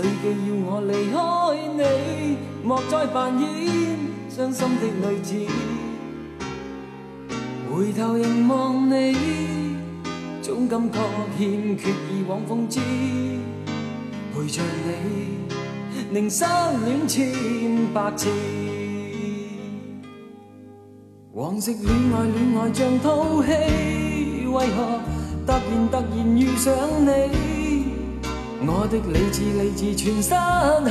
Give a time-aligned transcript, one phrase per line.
[0.00, 1.16] 里既要我离开
[1.76, 1.82] 你，
[2.62, 3.46] 莫再扮演
[4.28, 5.34] 伤心的女子。
[7.70, 9.16] 回头凝望你，
[10.40, 10.98] 总感觉
[11.36, 12.80] 欠缺以往风姿，
[14.32, 14.88] 陪着你，
[16.10, 16.44] 宁失
[16.84, 17.32] 恋千
[17.92, 18.28] 百次。
[21.32, 25.00] 往昔恋爱恋爱像套戏，为何
[25.46, 26.74] 突然突然遇上
[27.04, 27.57] 你？
[28.60, 30.30] 我的理智理智全失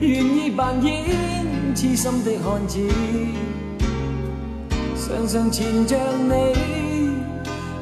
[0.00, 2.78] 愿意扮演痴心的汉子，
[4.96, 5.96] 常常缠着
[6.28, 6.54] 你，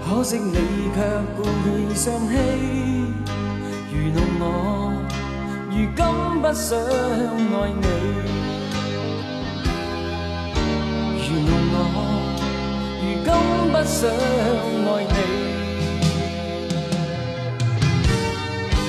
[0.09, 0.57] 可惜你
[0.95, 0.99] 却
[1.37, 2.33] 故意伤欺，
[3.93, 4.43] 愚弄我，
[5.71, 6.01] 如今
[6.41, 7.87] 不想爱你，
[11.21, 11.77] 愚弄我，
[13.03, 13.29] 如今
[13.71, 15.64] 不想爱你。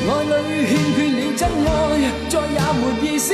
[0.07, 1.69] 爱里欠缺了真爱，
[2.29, 3.27] 再也没意思。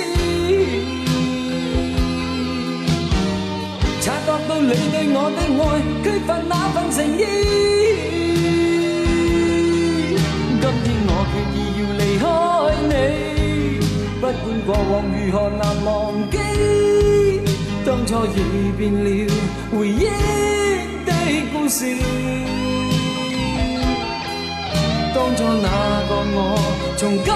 [4.02, 5.62] 察觉到你对我的爱
[6.04, 7.22] 缺乏那份诚意，
[10.62, 12.24] 今天我决意要离开
[12.90, 12.94] 你，
[14.20, 14.34] 不管
[14.66, 15.90] 过往如何难忘
[16.32, 16.34] 记，
[17.86, 18.38] 当初已
[18.78, 19.08] 变了
[19.72, 20.00] 回忆
[21.06, 21.10] 的
[21.54, 21.80] 故事。
[25.14, 25.70] 当初那
[26.08, 26.58] 个我，
[26.98, 27.34] 从今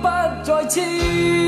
[0.00, 0.08] 不
[0.42, 1.41] 再痴。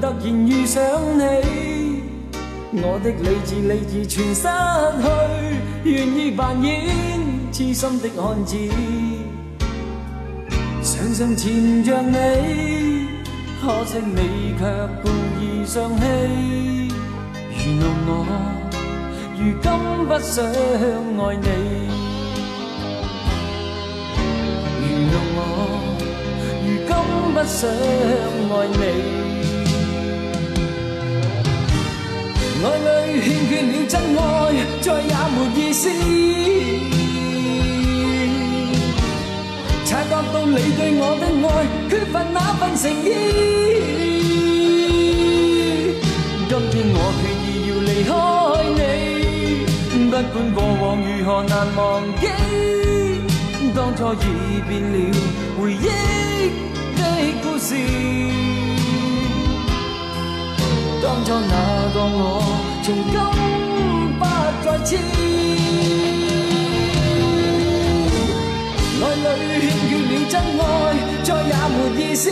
[0.00, 0.82] 突然遇上
[1.18, 1.22] 你？
[2.82, 4.48] 我的理智理智全失
[5.02, 5.06] 去，
[5.84, 6.72] 愿意扮演
[7.52, 8.56] 痴心的汉子，
[10.82, 12.14] 常常缠着你，
[13.62, 14.60] 可惜你却
[15.02, 15.08] 故
[15.40, 16.02] 意伤欺，
[17.52, 18.10] 愚弄我，
[19.38, 19.66] 如今
[20.08, 21.48] 不想爱你，
[24.82, 24.82] 愚
[25.12, 25.38] 弄我。
[26.66, 26.90] 如今
[27.32, 27.60] 不想
[28.50, 28.82] 爱你，
[32.64, 34.20] 爱里欠缺了真爱，
[34.80, 35.82] 再也没意思。
[39.84, 41.48] 察觉到你对我的爱
[41.90, 43.06] 缺乏那份诚意，
[46.48, 48.10] 今天我决意要离开
[48.76, 48.80] 你，
[50.10, 51.78] 不管过往如何难忘
[52.18, 52.22] 记，
[53.74, 54.16] 当初已
[54.66, 54.96] 变了
[55.60, 55.76] 回忆
[56.96, 56.98] 的。
[57.42, 57.68] 故事，
[61.14, 61.54] 当初那
[61.94, 62.42] 个我，
[62.82, 63.14] 从今
[64.18, 64.22] 不
[64.64, 64.90] 再痴。
[69.00, 69.30] 爱里
[69.62, 70.62] 欠缺了真爱，
[71.22, 72.24] 再也没意思。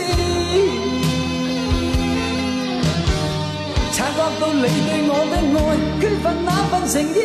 [3.93, 5.57] 察觉到你对我的爱，
[6.01, 7.17] 缺乏那份诚意。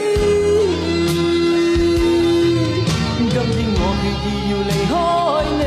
[3.18, 3.34] 今天
[3.74, 4.94] 我决意要离开
[5.58, 5.60] 你。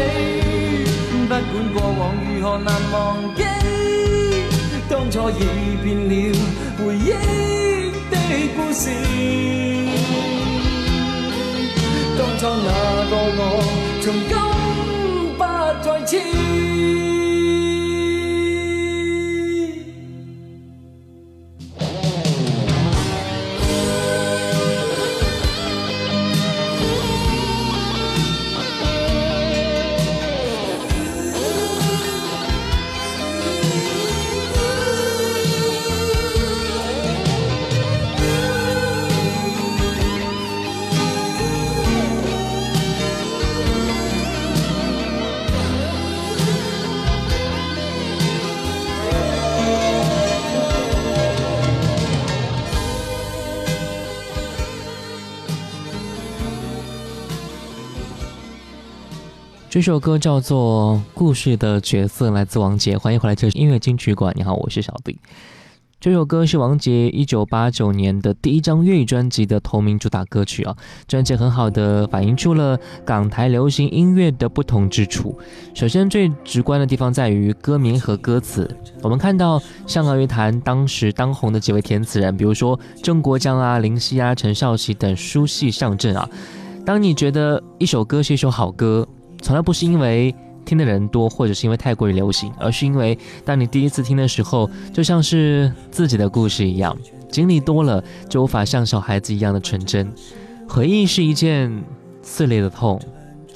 [1.11, 1.31] 不管
[1.73, 2.95] 过往如何难忘
[3.35, 3.39] 记，
[4.91, 5.39] 当初已
[5.81, 6.13] 变了
[6.77, 7.07] 回忆
[8.11, 8.17] 的
[8.57, 8.89] 故事。
[12.17, 12.69] 当初那
[13.09, 13.41] 个我，
[14.01, 14.31] 从今
[15.37, 15.41] 不
[15.81, 16.60] 再痴。
[59.81, 62.95] 这首歌叫做《故事的角色》，来自王杰。
[62.95, 64.31] 欢迎回来，这是音乐金曲馆。
[64.37, 65.17] 你好，我是小弟。
[65.99, 70.77] 这首歌是王杰一九八九年的第一张粤语专辑的同名主打歌曲啊。
[71.07, 75.35] 专辑很好的反映出了港台流行音乐的不同之处。
[75.73, 78.69] 首先，最直观的地方在于歌名和歌词。
[79.01, 86.29] 我们看到香港乐坛当时当红的几位填词人，比如说郑国江啊、林夕啊、陈少琪等书系上阵啊。
[86.85, 89.07] 当你觉得一首歌是一首好歌。
[89.41, 90.33] 从来不是因为
[90.63, 96.95] 听的人多，或者是因为太过于流行，而是因为当你第一次听的时候，就像是自己的故事一样。
[97.29, 100.13] 经历多了，就无法像小孩子一样的纯真。
[100.67, 101.83] 回忆是一件
[102.21, 103.01] 撕裂的痛，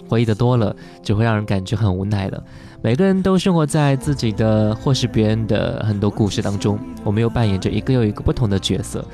[0.07, 2.43] 回忆的多了，只会让人感觉很无奈了。
[2.81, 9.05] 每个人都生活在自己的或是别人的很多故事当中，我们又扮演着一个又一个不同的角色。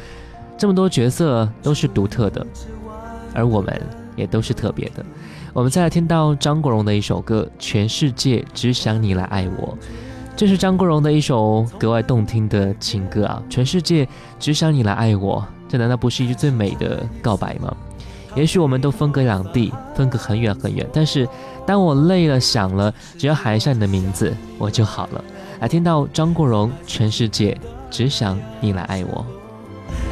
[0.57, 2.45] 这么多角色都是独特的，
[3.33, 3.81] 而我们
[4.15, 5.03] 也都是特别的。
[5.53, 9.68] 我们再来听到张国荣的一首歌《全世界只想你来爱我》，
[10.33, 13.44] 这是张国荣的一首格外动听的情歌啊！
[13.50, 14.07] 全世界
[14.39, 17.75] 只想你来爱我，这难道不是一句最美的告白吗？
[18.33, 21.27] 也许我们都分隔两地，分隔很远很远，但是
[21.68, 25.21] 当我累了想了，只要喊一下你的名字，我就好了。
[25.59, 27.59] 来听到张国荣《全世界
[27.89, 29.25] 只想你来爱我》。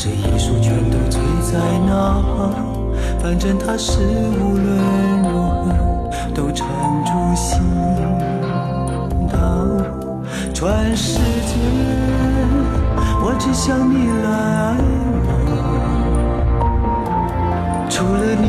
[0.00, 1.58] 谁一束全都醉在
[1.88, 2.22] 那？
[3.20, 4.68] 反正他是无论
[5.24, 5.74] 如何
[6.32, 6.68] 都缠
[7.04, 7.60] 住心
[9.28, 9.34] 头。
[10.54, 11.56] 全世界，
[13.24, 14.78] 我只想你来爱
[15.26, 15.58] 我。
[17.90, 18.46] 除了你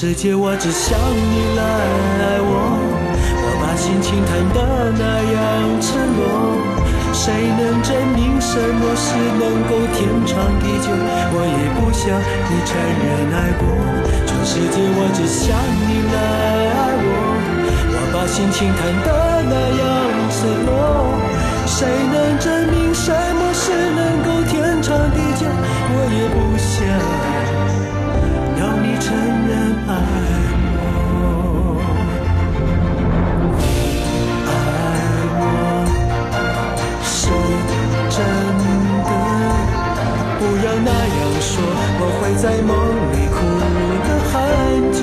[0.00, 5.36] 世界我只想你来爱我，我把心情弹得那样
[5.76, 6.56] 赤裸。
[7.12, 10.88] 谁能证明什么是能够天长地久？
[10.88, 13.68] 我也不想你承认爱过。
[14.24, 15.52] 全世界我只想
[15.84, 16.16] 你来
[16.80, 17.12] 爱我，
[17.92, 19.52] 我把心情弹得那
[19.84, 19.84] 样
[20.32, 21.12] 赤裸。
[21.68, 25.44] 谁能证明什么是能够天长地久？
[25.92, 26.88] 我也不想
[29.00, 29.52] 承认
[29.88, 29.92] 爱
[30.76, 30.78] 我，
[34.46, 34.48] 爱
[35.40, 35.42] 我
[37.02, 37.10] 是
[38.10, 38.16] 真
[39.08, 39.10] 的。
[40.38, 41.50] 不要那样说，
[41.98, 42.70] 我会在梦
[43.10, 43.36] 里哭
[44.04, 44.32] 得很
[44.92, 45.00] 久，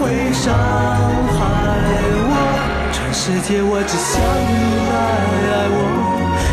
[0.00, 0.44] 会伤
[1.36, 1.38] 害
[2.26, 2.32] 我。
[2.92, 4.52] 全世界，我只想你
[4.90, 4.94] 来
[5.52, 5.78] 爱我，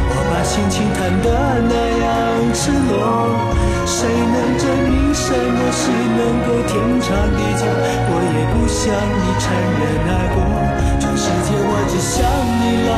[0.10, 1.26] 我把心情弹得
[1.70, 2.06] 那样
[2.54, 2.92] 赤裸。
[3.86, 4.36] 谁能
[5.34, 7.66] 什么是能够天长地久？
[7.66, 9.50] 我也不想你承
[9.82, 10.38] 认爱过。
[11.00, 12.22] 全世界，我只想
[12.62, 12.94] 你来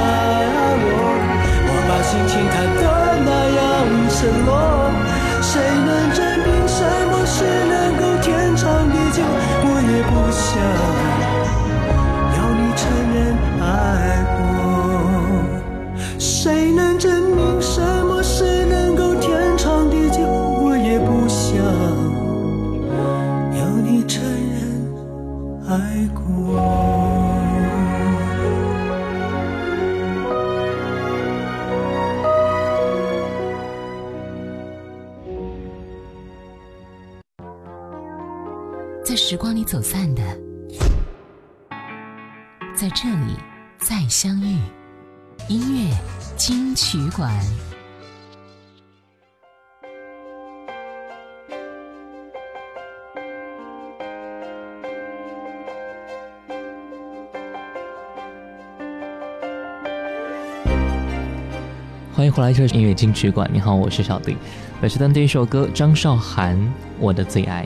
[0.51, 0.85] 爱我，
[1.65, 2.83] 我把心情看得
[3.23, 3.63] 那样
[4.09, 4.51] 失落。
[39.27, 40.21] 时光里走散的，
[42.75, 43.35] 在这里。
[43.79, 44.59] 再相遇，
[45.49, 45.97] 音乐
[46.37, 47.33] 金曲馆。
[62.13, 63.49] 欢迎回来，这是音乐金曲馆。
[63.51, 64.37] 你好，我是小丁。
[64.79, 66.55] 本时段第一首歌，张韶涵，
[66.99, 67.63] 《我的最爱》。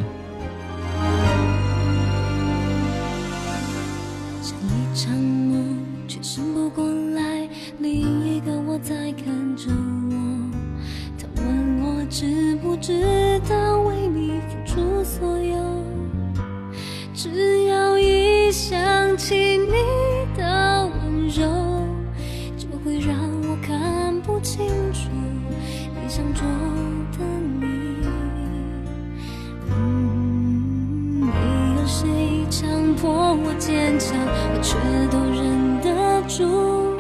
[36.40, 36.96] 住，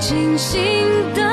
[0.00, 0.58] 清醒
[1.14, 1.27] 的。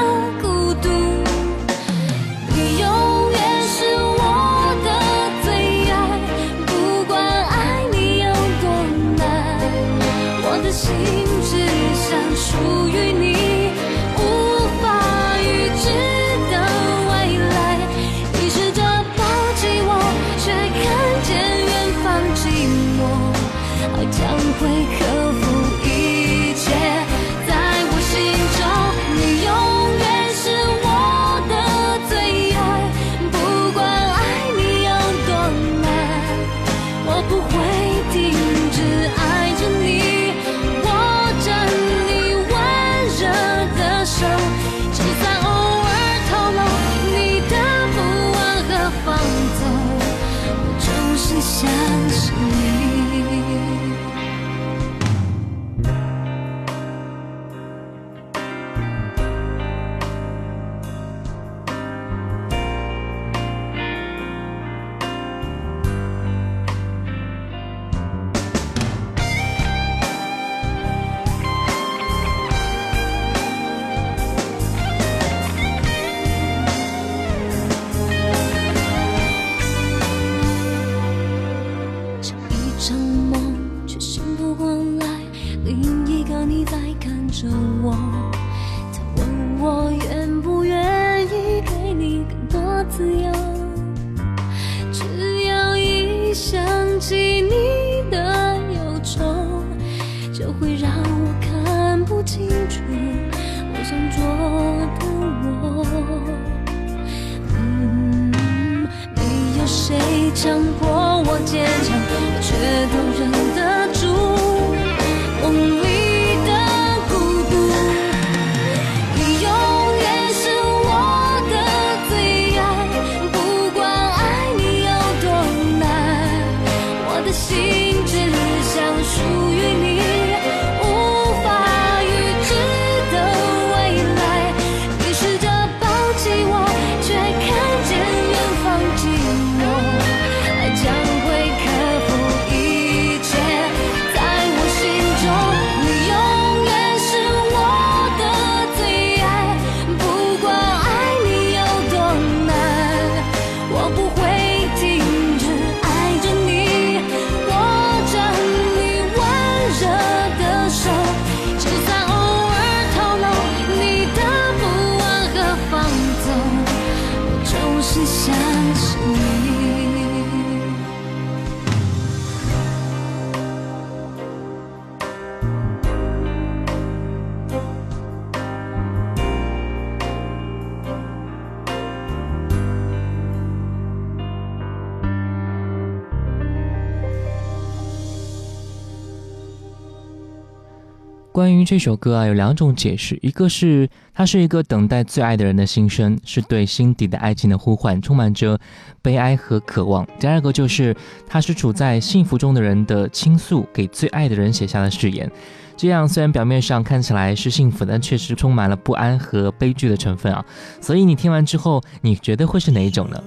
[191.35, 198.57] 关于这首歌啊，有两种解释，一个是它是一个等待最爱的人的心声，是对心底的爱情的呼唤，充满着
[199.01, 200.95] 悲哀和渴望；第二个就是
[201.27, 205.29] 它是处在幸福中的人的倾诉，给最爱的人写下的誓言。
[205.75, 210.45] 这样虽然表面上看起来是幸福，但确实充满了不安和悲剧的成分啊。
[210.79, 213.21] 所以你听完之后，你觉得会是哪一种呢？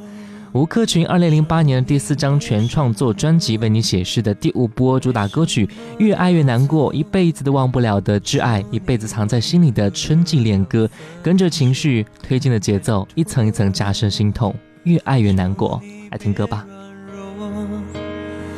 [0.52, 5.66] 吴克群二零零八年第四张全创作专辑《为你写诗》的第五波主打歌曲
[5.98, 10.88] 《越爱越难过》，一辈子都忘不了的挚爱，一辈子藏在心里的春季恋歌，
[11.22, 14.54] 跟着情绪推进的节奏，一层一层加深心痛。
[14.84, 16.66] 越爱越难过，来听歌吧。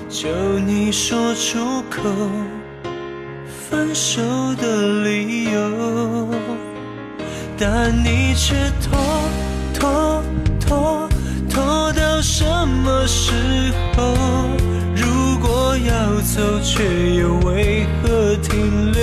[0.08, 0.28] 求
[0.64, 2.08] 你说出口
[3.68, 4.22] 分手
[4.54, 6.28] 的理由，
[7.58, 8.96] 但你却拖
[9.74, 10.22] 拖
[10.60, 11.09] 拖。
[11.92, 13.32] 到什么时
[13.96, 14.14] 候？
[14.94, 18.99] 如果要走，却又为何停留？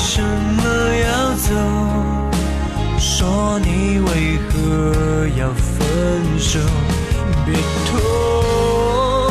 [0.00, 0.62] 为什么
[0.96, 1.52] 要走？
[2.98, 5.78] 说你为何要分
[6.38, 6.58] 手？
[7.44, 7.54] 别
[7.84, 9.30] 拖。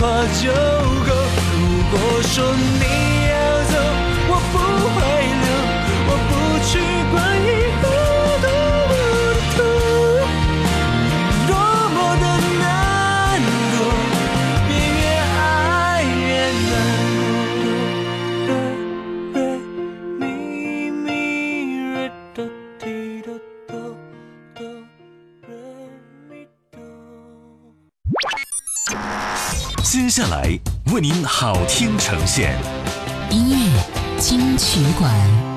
[0.00, 1.14] 话就够。
[1.52, 2.79] 如果说。
[31.42, 32.54] 好听呈现，
[33.30, 33.82] 音乐
[34.18, 35.49] 金曲馆。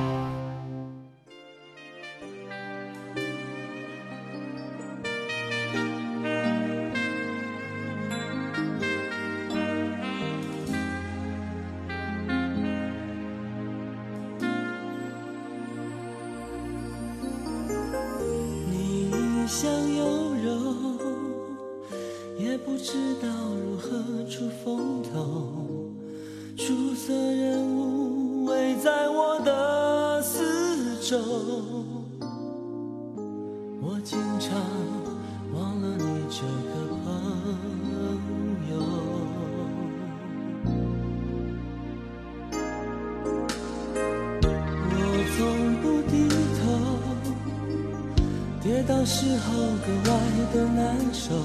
[49.06, 49.52] 那时候
[49.86, 50.12] 格外
[50.54, 51.36] 的难受，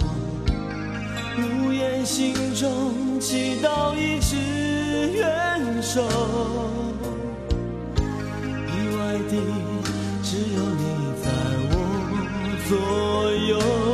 [1.36, 4.36] 无言心中祈祷一直
[5.16, 6.00] 援守，
[8.68, 9.32] 意外的
[10.22, 10.84] 只有你
[11.20, 11.26] 在
[11.72, 11.74] 我
[12.68, 12.70] 左
[13.48, 13.87] 右。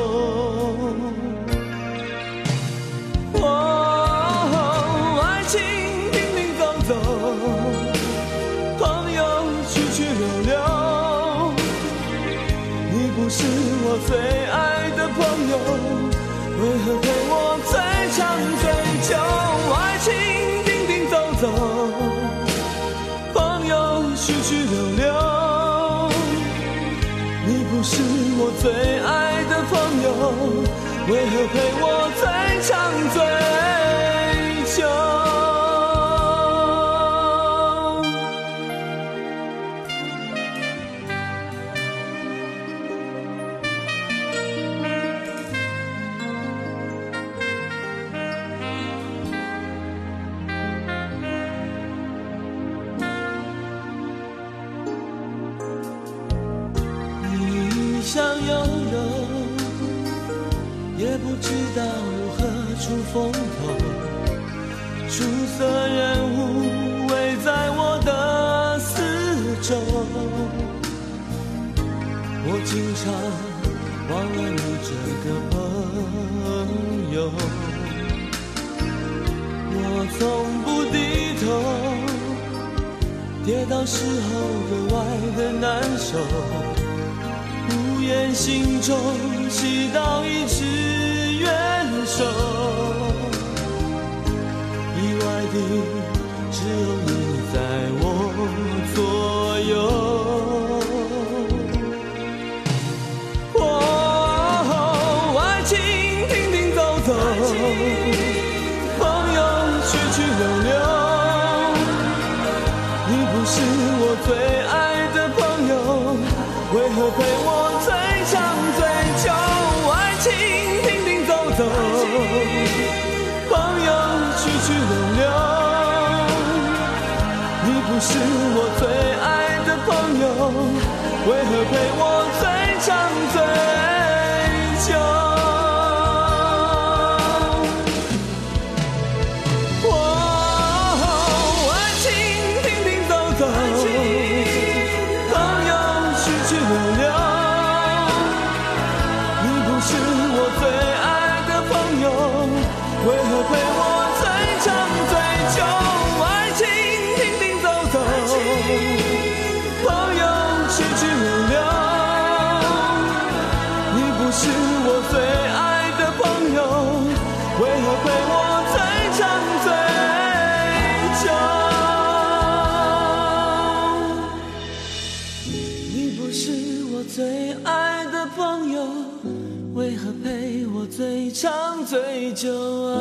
[181.95, 182.51] 长最久
[182.87, 182.99] 啊？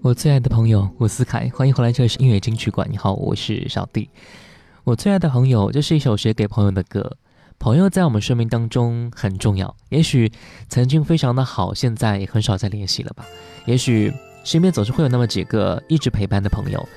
[0.00, 2.88] 我最爱的朋友伍思凯，欢迎回来，这里是音乐金曲馆。
[2.90, 4.08] 你好，我是小弟。
[4.84, 7.18] 我最爱的朋友，这是一首写给朋友的歌。
[7.58, 10.32] 朋友在我们生命当中很重要，也许
[10.70, 13.26] 曾经非常的好，现在也很少再联系了吧？
[13.66, 14.10] 也许
[14.42, 16.88] 身边总是会有那么几个一直陪伴的朋友。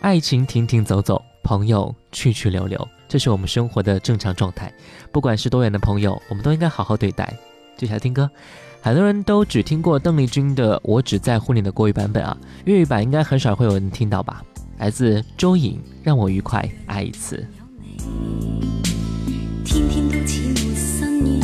[0.00, 4.72] 爱情停停走走，朋友去去留留，这是我们生活的正常状态。
[5.10, 7.36] 不管是多远的朋友，我们都应该好好对待。
[7.76, 8.30] 接下来听歌。
[8.82, 14.44] 很多人都只听过邓丽君的《我只在乎你》的国语版本啊，粤语版应该很少会有人听到吧？
[14.78, 17.44] 来自周颖，《让我愉快爱一次》。
[19.64, 21.40] 天天都似没新意，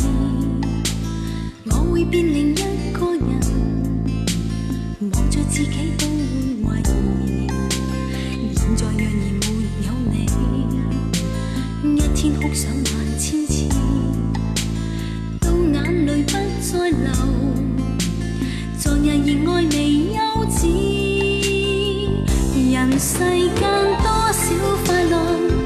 [1.65, 2.62] 我会变另一
[12.23, 13.67] 天哭想万千次，
[15.41, 17.11] 到眼泪不再流，
[18.79, 19.75] 昨日热爱未
[20.07, 20.15] 休
[20.55, 20.61] 止，
[22.71, 23.59] 人世间
[24.01, 24.41] 多少
[24.85, 25.13] 快乐，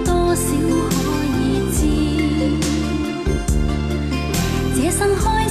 [0.03, 0.41] 多少
[0.89, 0.97] 可
[1.29, 1.37] 以
[1.71, 1.79] 知。
[4.75, 5.46] 这生开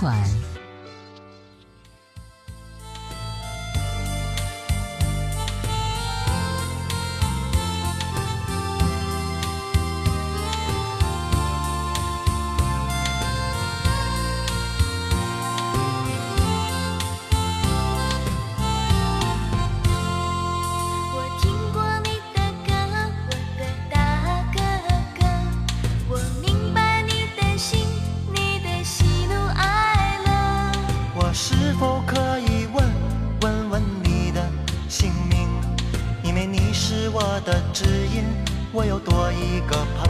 [0.00, 0.59] 馆。
[31.80, 32.84] 否可以问
[33.40, 34.46] 问问你的
[34.86, 35.48] 姓名？
[36.22, 38.22] 因为你是我的知音，
[38.70, 40.09] 我又多一个朋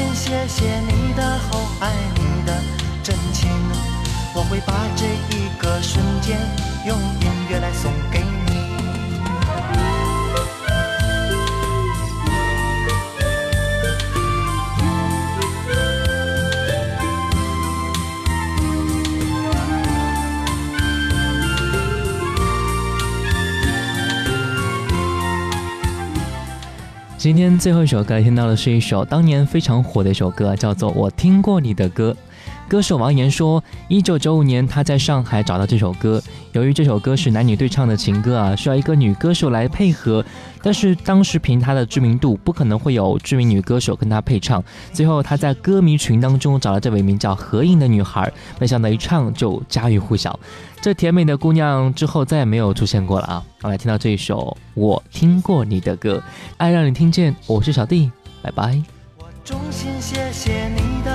[0.00, 2.58] 心谢谢你的厚爱，你的
[3.02, 3.50] 真情。
[4.34, 6.38] 我会把这一个瞬间
[6.86, 8.19] 用音乐来送给
[27.20, 32.16] 今天最后一首歌听到的是一首当年非常火的一首歌，叫做《我听过你的歌》。
[32.70, 40.24] 歌手王岩说，一九九五年他在上海找到这首歌，由于这首歌是男女对唱的情歌啊，需要一个女歌手来配合，
[40.62, 44.62] 但是当时凭他的知名度，不可能会有知名女歌手跟他配唱。
[44.92, 50.38] 最后他在歌迷群当中找了这位名叫何颖的女孩，没想到一唱就家喻户晓。
[50.80, 53.44] 这甜美的姑娘之后再也没有出现过了啊！
[53.62, 56.18] 我们来听到这一首《我听过你的歌》，
[56.56, 58.80] 爱让你听见，我是小弟，拜拜。
[59.18, 61.09] 我衷心谢谢你的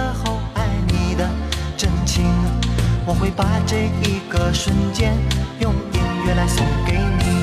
[3.26, 5.18] 会把这一个瞬间
[5.60, 7.35] 用音乐来送给你。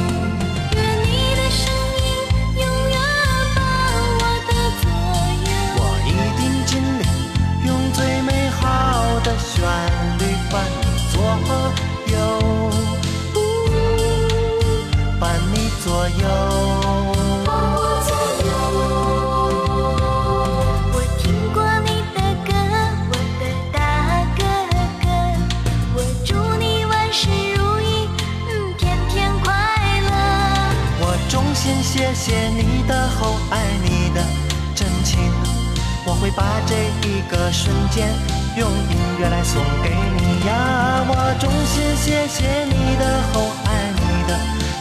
[36.37, 36.75] 把这
[37.07, 38.09] 一个瞬间
[38.57, 41.05] 用音乐来送给你呀！
[41.07, 44.39] 我衷心谢谢你的厚爱，你的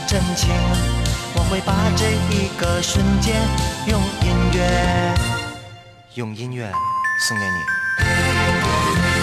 [0.08, 0.50] 真情。
[1.34, 3.36] 我会把这一个瞬间
[3.88, 5.14] 用音乐，
[6.16, 6.72] 用音乐
[7.28, 9.21] 送给你。